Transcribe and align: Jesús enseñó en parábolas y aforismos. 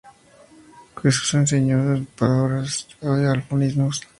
Jesús 0.99 1.31
enseñó 1.35 1.93
en 1.93 2.07
parábolas 2.15 2.87
y 3.03 3.05
aforismos. 3.37 4.01